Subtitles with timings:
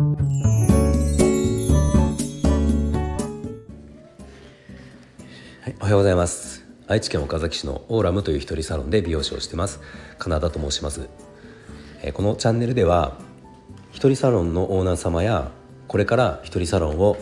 [0.00, 0.06] は
[5.68, 6.64] い、おはようございます。
[6.86, 9.80] 愛知県岡崎市のオーラムという一人サロンで美容師をしてます。
[10.16, 11.10] カナダと申します。
[12.02, 13.18] えこのチャンネルでは
[13.90, 15.50] 一人サロンのオーナー様や
[15.86, 17.18] これから一人サロンを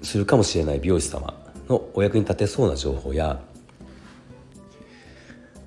[0.00, 1.34] するかもしれない美容師様
[1.68, 3.42] のお役に立てそうな情報や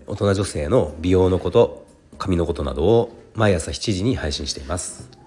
[0.08, 1.86] 大人女性の美容のこと
[2.18, 5.19] 髪のことなどを毎朝7時に配信しています、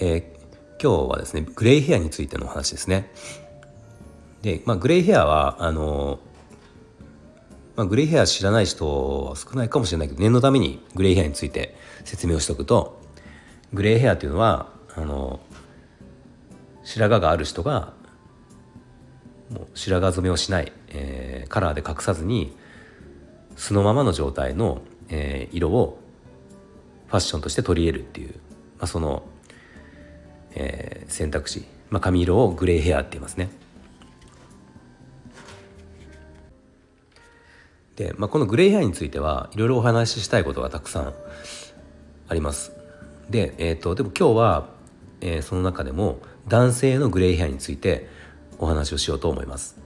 [0.00, 0.22] えー、
[0.82, 3.12] 今日はですねグレイヘアについてのお話ですね。
[4.42, 6.18] で、まあ、グレイヘアはあの
[7.76, 13.00] まあ、グレイヘア知らない人は少ないかもしれないけど念のためにグレイヘアについて説明をしておくと
[13.72, 15.40] グレイヘアというのはあの
[16.82, 17.94] 白髪がある人が
[19.50, 22.56] もう白髪染めをしない、えー、カラーで隠さずに
[23.56, 25.98] 素のままの状態の、えー、色を
[27.08, 28.34] ファッションとして取り入れるっていう、
[28.78, 29.24] まあ、その、
[31.14, 33.50] 選択肢、まあ、髪色をグレイヘアって言いますね。
[37.96, 41.14] で、まあ、このグレイヘアについてはいろいろお話ししたいことがたくさん
[42.28, 42.72] あります。
[43.28, 44.68] で、えーと、でも今日は、
[45.20, 48.08] えー、その中でも男性のグレイヘアについて
[48.58, 49.78] お話をしようと思います。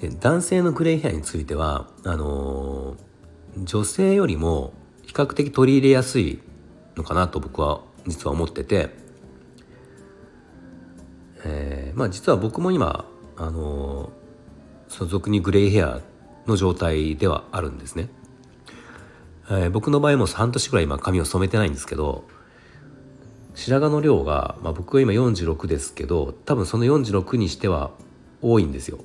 [0.00, 4.74] で男性のグレイヘアについてはあのー、女性よりも
[5.06, 6.40] 比較的取り入れやすい
[6.96, 8.90] のかなと僕は実は思ってて、
[11.44, 13.04] えー、まあ実は僕も今
[13.36, 14.26] あのー
[14.88, 16.00] 所属にグレイヘア
[16.46, 18.08] の状態ではあるんですね、
[19.50, 22.24] えー、僕の場合も半年ぐらい今髪を染めてないんですけど
[23.54, 27.90] 白髪の量が、まあ、僕は今46ですけど多分その46にしては
[28.42, 28.98] 多いんですよ。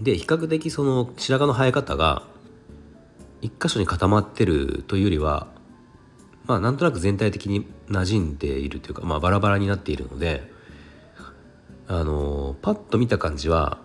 [0.00, 2.22] で比較的その白髪の生え方が
[3.40, 5.48] 一箇所に固まってるというよりは
[6.46, 10.50] まあなんとなく全体的に馴染んでいるというか、まあ、バラバラになっているので
[11.88, 13.78] あのパッと見た感じは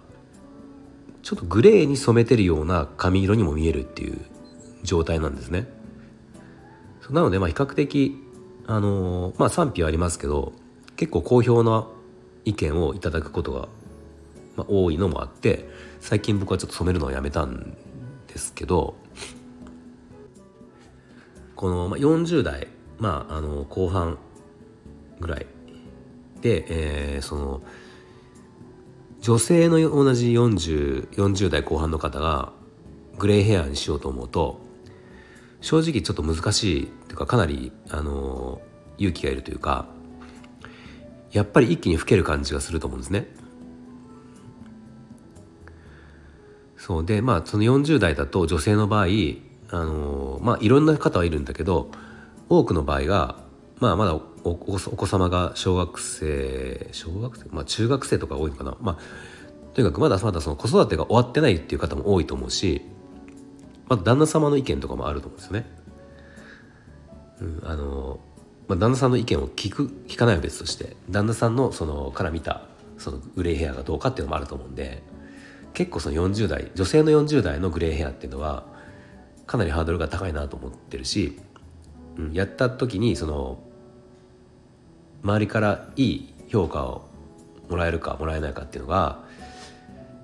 [1.24, 4.20] ちょっとグレーに染めてるような髪色にも見えるっていう
[4.84, 5.68] 状態なんですね。
[7.10, 8.18] なのでまあ比較的
[8.68, 10.54] あのまあ賛否はありますけど
[10.96, 11.88] 結構好評な
[12.46, 13.68] 意見をいただくことが、
[14.56, 15.68] まあ、多いのもあって
[16.00, 17.76] 最近僕はちょっと染めるのをやめたん
[18.28, 18.96] ですけど
[21.62, 22.68] この、40代、
[22.98, 24.18] まあ、あの後半
[25.20, 25.46] ぐらい
[26.42, 27.62] で、えー、その
[29.20, 32.52] 女性の同じ 40, 40代後半の方が
[33.20, 34.60] グレーヘアにしようと思うと
[35.62, 38.60] 正直ちょっと難しいというかかなり、あの
[38.98, 39.86] 勇気がいるというか
[41.32, 43.28] やっぱり一気に老ける感じがすると思うんですね。
[46.76, 49.06] そうでまあその40代だと女性の場合、
[49.72, 51.90] あのまあいろんな方はいるんだけど
[52.50, 53.38] 多くの場合が、
[53.80, 54.22] まあ、まだお
[54.56, 57.46] 子様が小学生小学生？
[57.50, 58.78] まあ中学生とか多いのかな？
[58.82, 58.98] まあ
[59.74, 62.82] とにかくまだまだその子育てが終わってないっていう方も多いと思うし
[63.88, 65.66] まあ旦那様の意見とかもあると思うんですよね。
[67.40, 68.20] うん、あの
[68.68, 72.62] まあ、旦那さんの意見を聞く聞かないは別として旦那さんのそのから見た
[72.98, 75.04] そのグレーヘアがどうかっていうのもあると思うんで
[75.74, 78.64] 結構その40代女性の40代のグレーヘアっていうのは
[79.52, 81.38] かなりハードルが高いなと思ってるし、
[82.16, 83.60] うん、やった時にその
[85.24, 87.10] 周りからいい評価を
[87.70, 89.20] もらえるかもらえないかっていうのが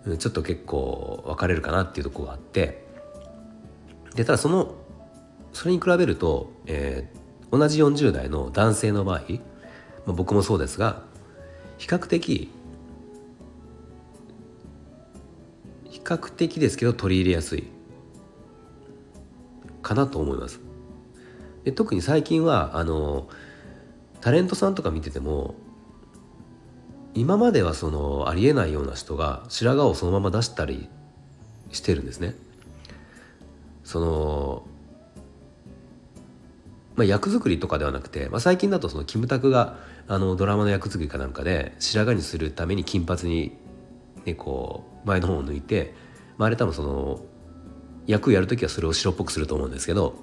[0.05, 2.85] うんちょっと結構分かれるかなっていうとこがあって
[4.15, 4.75] でただその
[5.51, 9.25] それに比べると、えー、同じ40代の男性の場合、ま
[10.07, 11.01] あ、僕もそうですが
[11.77, 12.49] 比較的
[15.89, 17.76] 比較的ですけど取り入れやすい。
[19.87, 20.59] かなと思います。
[21.63, 23.29] で特に最近はあの
[24.21, 25.55] タレントさんとか見てても
[27.13, 30.89] 今まではそのありえないような人が白髪をそのまま出したり
[31.71, 32.35] してるんですね。
[33.83, 34.63] その
[36.97, 43.55] まあ、役作りとかではなくて、まあ、最近だとそのキムタクがあのドラマの役作りかなんかで白髪にするために金髪に、
[44.25, 45.93] ね、こう前の方を抜いて、
[46.37, 47.21] まあ、あれ多分その
[48.07, 50.15] 役やる時はそれを白っぽくすると思うんですけど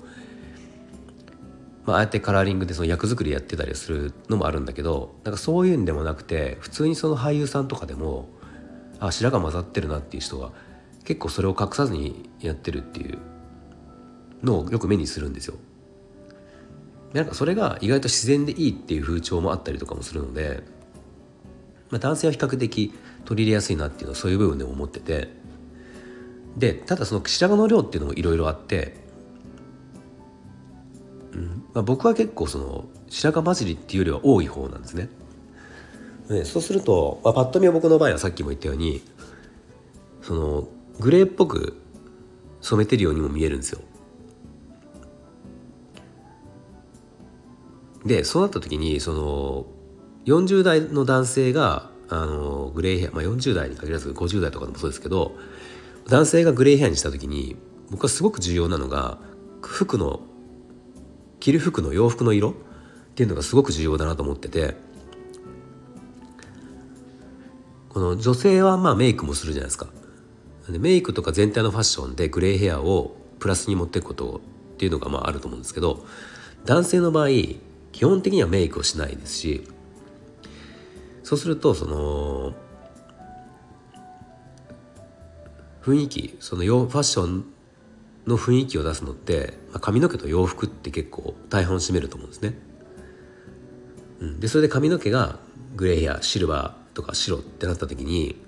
[1.86, 8.28] まあ、ああやってカラーリングでその役作りやってたりするのもあるんだけどなんかそういうんでもなくて普通にその俳優さんとかでも
[9.00, 10.50] あ白髪混ざってるなっていう人が
[11.04, 13.19] 結構それを隠さずにやってるっていう
[14.42, 15.56] のをよく目にするんですよ。
[17.12, 20.64] なんかそれが意外と自然でいいっていう風潮もあったりとかもするので、
[21.90, 22.92] まあ、男性は比較的
[23.25, 25.28] 取り入れやすいなっていうのはそういう部分でも思ってて
[26.56, 28.96] でただその白髪の量っていうのもいろいろあって、
[31.32, 35.08] うんまあ、僕は結構その白髪混じりっていうよりは多い方なんですね。
[36.30, 39.02] ねそうすると、まあ、パッと見は僕の場合はさっきも言ったように
[40.22, 40.68] その
[41.00, 41.76] グレーっぽく
[42.60, 43.80] 染めてるようにも見えるんですよ。
[48.06, 49.66] でそうなった時にその
[50.26, 55.36] 40代の男性があのグレーヘア、まあ、40代に限らず50代とかでもそうですけど
[56.08, 57.56] 男性がグレーヘアにした時に
[57.90, 59.18] 僕はすごく重要なのが
[59.62, 60.20] 服の
[61.40, 62.54] 着る服の洋服の色っ
[63.14, 64.76] ていうのがすごく重要だなと思ってて
[67.88, 69.86] この女性はまあメイクもするじゃないですか。
[70.68, 74.40] でメイクとか全体のファッションでグレーヘアをプラスに持っていくこと
[74.74, 76.04] っていうのがまああると思うんですけど
[76.64, 77.28] 男性の場合
[77.92, 79.68] 基本的にはメイクをしないですし
[81.22, 82.54] そうするとその
[85.84, 87.44] 雰囲気そのファッション
[88.26, 92.54] の雰囲気を出すのって、まあ、髪の毛と洋服って結構大半を占めると思うんですね。
[94.20, 95.38] うん、でそれで髪の毛が
[95.76, 98.40] グレーヘアシルバーとか白ってなった時に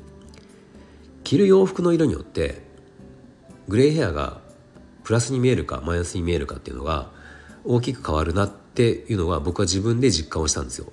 [1.25, 2.63] 着る洋服の色によって
[3.69, 4.41] グレーヘアが
[5.05, 7.11] プラスに見えるかマイナスに見えるかっていうのが
[7.65, 10.87] 大きく変わるなっていうのは僕は自分で実感をしたんですよ。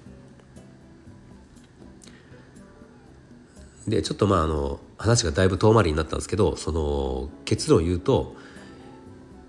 [3.88, 8.36] でちょっとまああの話がだいぶ遠回りになったんですけどその結論を言うと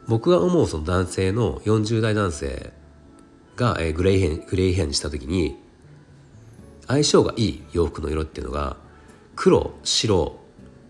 [0.08, 2.72] 僕が思うその男性の40代男性
[3.56, 5.56] が、え、グレーヘングレーヘアにした時に
[6.86, 8.76] 相性がいい洋服の色っていうのが
[9.36, 10.36] 黒白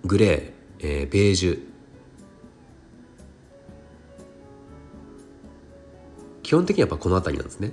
[0.04, 1.74] グレー、えー、ベージュ
[6.42, 7.72] 基本的にはやっぱこの辺りなんですね。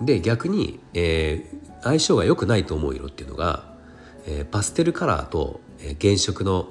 [0.00, 3.64] で逆に、えー、相性が良くないと思う色っていうのが、
[4.26, 6.68] えー、パステルカラーと、えー、原色の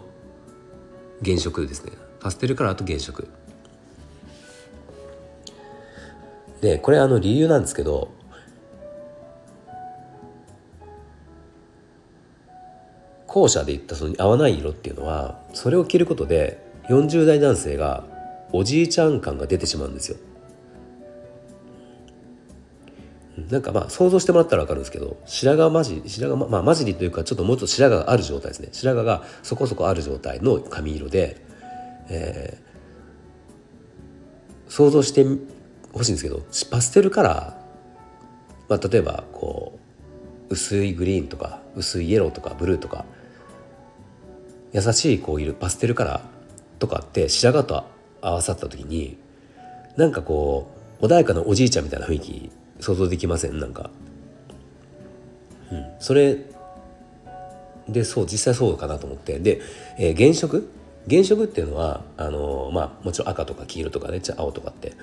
[1.23, 1.91] 原色ですね。
[2.19, 3.27] パステルカラーと原色。
[6.61, 8.11] でこれあの理由なんですけど
[13.27, 18.05] 後者で言ったその合わない色っていうのはそれを着ることで40代男性が
[18.53, 20.17] おじいちゃん感が出てしまうんですよ。
[23.37, 28.69] なんかまあ想像してもらったら分かるんですけど白髪混じり白髪まあ混じりというかちょっともうちょっと白髪がある状態ですね。
[28.71, 31.43] 白髪がそこそこある状態の髪色で、
[32.09, 35.25] えー、想像して
[35.93, 39.79] ほしいんですけどパステルカラー、まあ、例えばこ
[40.49, 43.05] う薄いグリーンとか薄いイエローとかブルーとか
[44.73, 46.21] 優しいこういるパステルカラー
[46.79, 47.85] とかって白髪と
[48.21, 49.17] 合わさった時に
[49.97, 50.71] なんかこ
[51.01, 53.89] う穏やかなおじいちゃんみたいな雰囲気想像できませんなんか、
[55.71, 56.37] うん、それ
[57.89, 59.39] でそう実際そうかなと思って。
[59.39, 59.61] で、
[59.97, 60.69] えー、原色？
[61.09, 64.93] 原色っていうのはあのー、まあもちろん赤とか黄色とかね青とかって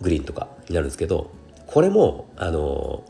[0.00, 1.30] グリーンとかになるんですけど
[1.66, 3.04] これもあの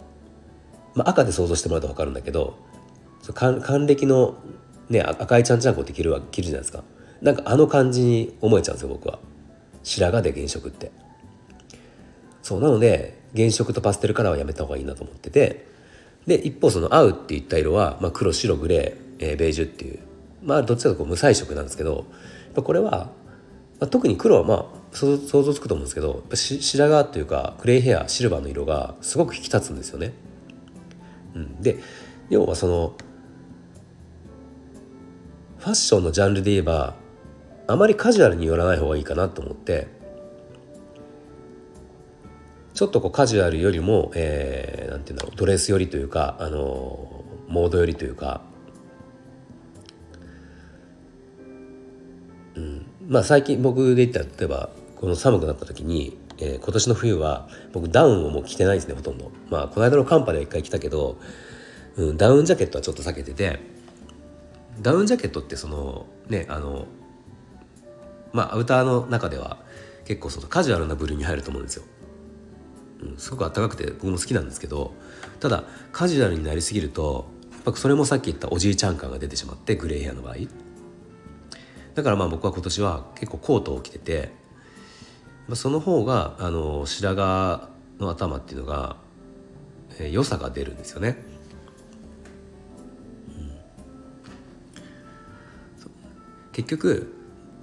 [0.94, 2.58] ー、まあ、赤で想像してもらうと分かるんだけど
[3.34, 4.34] 還暦の、
[4.88, 6.82] ね、赤いちゃんちゃんこって着る着るじゃないですか。
[7.22, 9.18] なんかあの感じに思えちゃうんですよ僕は。
[9.82, 10.90] 白髪で原色って。
[12.42, 15.74] そうなので原色とパステルカラーはやめた方がいいなと思ってて。
[16.26, 20.00] で一方その合うっていった色は、まあ、黒白グレー、えー、ベージュっていう。
[20.42, 22.04] まあどっちかというと無彩色なんですけど
[22.54, 23.10] これは、
[23.80, 30.12] まあ、特に黒はまあ想像つくと思うんですけど白髪というかグレーヘアシルバーの色がすごく引き立つんですよね。
[31.34, 31.78] うん、で
[32.30, 32.94] 要はその
[35.58, 36.94] ファッションのジャンルで言えば
[37.66, 39.88] あまりカジュアルに寄らない方がいいかなと思って
[42.76, 48.42] ちょっとこうカジュアルよりも、えー、なんていうんだろうドレス寄りというか、あのモード寄りというか、
[52.54, 59.32] うん、まあ最近僕で言ったら例えばこの寒くなった時に、えー、今年の冬は僕ダウンをもう着てないですねほとんど。
[59.48, 61.18] まあこの間の寒波では一回着たけど、
[61.96, 63.58] うん、ダウンジャケットはちょっと避けてて
[64.82, 66.84] ダウンジャケットってそのねあの
[68.34, 69.56] まあアウターの中では
[70.04, 71.84] 結構そのカジュアルな部類に入ると思うんですよ。
[73.18, 74.92] すごく暖かくて僕も好きなんですけど
[75.40, 80.36] ただカジュアルになりすぎるとやっぱそれもさっき言ったおじいちゃん感が出てしまってグレーヘアの場合
[81.94, 84.32] だからまあ僕は今年は結構コートを着てて、
[85.48, 87.62] まあ、その方があの白髪
[87.98, 88.96] の頭っていうのが、
[89.98, 91.16] えー、良さが出るんですよね。
[93.28, 93.50] うん、
[96.52, 97.14] 結局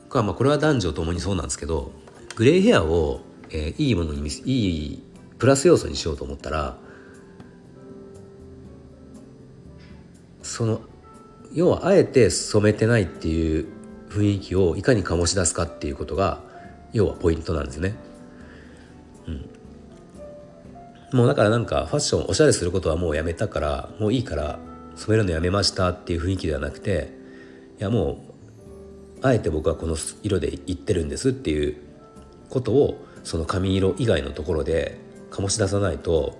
[0.09, 1.91] まあこれは男女ともにそうなんですけど
[2.35, 3.21] グレーヘアを、
[3.51, 5.03] えー、いいものに見せいい
[5.43, 6.77] プラス要素にしようと思ったら
[10.41, 10.79] その
[11.53, 13.67] 要はあえて染めてないっていう
[14.07, 16.39] 雰囲気をいかに醸し出すかっていうことが
[16.93, 17.93] 要はポイントなんですね。
[19.27, 19.31] う
[21.15, 24.59] ん、もうだからなんかファッションおしゃれすることはもうやめたからもういいから
[24.95, 27.11] 染めるのやめましたっていう雰囲気ではなくて
[27.81, 28.23] いやも
[29.21, 31.75] うあえて僕はこの色でいってるんですっていう
[32.49, 36.37] ことをその髪色以外のところで醸し出さないと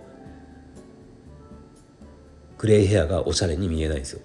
[2.60, 4.22] グレーヘアがおしゃれに見えないんですよ。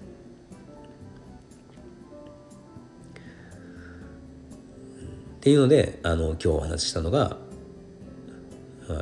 [5.38, 7.38] っていうのであの今日お話ししたのが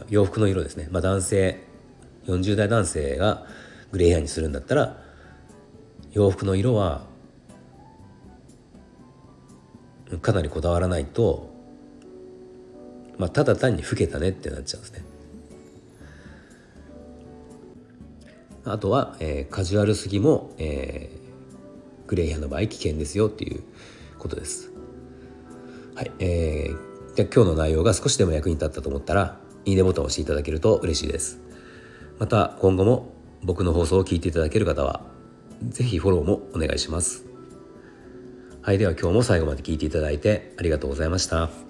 [0.09, 1.61] 洋服の色ですね、まあ、男性
[2.27, 3.45] 40代男性が
[3.91, 5.03] グレーヘアにするんだったら
[6.13, 7.05] 洋服の色は
[10.23, 11.51] かなりこだわらないと、
[13.19, 15.16] まあ、ただ単に老けたねってなっちゃうんですね。
[18.73, 23.63] あとは、えー、カジュアルすぎも、えー、グレーヘアの場合危険ですよっていう
[24.19, 24.73] ことです。
[25.95, 31.41] はい、えー、じゃ今日の内容が少しでも役に立ったと思ったらいいねボタンを押していただけると嬉しいです。
[32.19, 35.01] また今後も僕の放送を聞いていただける方は
[35.69, 37.25] 是非フォローもお願いします。
[38.63, 41.66] はい、では今日も最後まで聞いていただいてありがとうございました。